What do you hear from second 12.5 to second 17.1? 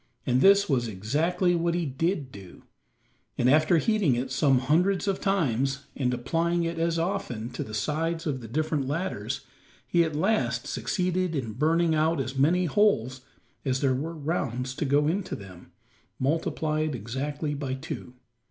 holes as there were rounds to go into them, multiplied